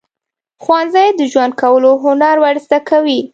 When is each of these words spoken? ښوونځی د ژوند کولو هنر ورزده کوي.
ښوونځی 0.63 1.07
د 1.15 1.21
ژوند 1.31 1.53
کولو 1.61 1.91
هنر 2.03 2.35
ورزده 2.45 2.79
کوي. 2.89 3.19